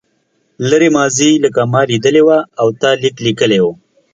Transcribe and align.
لرې 0.69 0.89
ماضي 0.97 1.29
لکه 1.43 1.61
ما 1.73 1.81
لیدلې 1.89 2.21
وه 2.27 2.39
او 2.61 2.67
تا 2.81 2.89
لیک 3.01 3.15
لیکلی 3.25 3.59
و. 3.63 3.65